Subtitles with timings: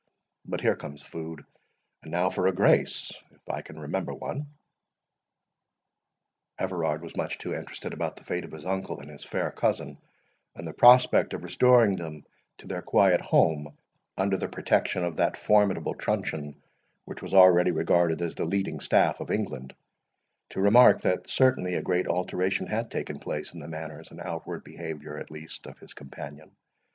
[0.45, 1.45] But here comes food,
[2.01, 4.47] and now for a grace, if I can remember one."
[6.57, 9.99] Everard was too much interested about the fate of his uncle and his fair cousin,
[10.55, 12.25] and the prospect of restoring them
[12.57, 13.77] to their quiet home,
[14.17, 16.59] under the protection of that formidable truncheon
[17.05, 19.75] which was already regarded as the leading staff of England,
[20.49, 24.63] to remark, that certainly a great alteration had taken place in the manners and outward
[24.63, 26.49] behaviour at least of his companion.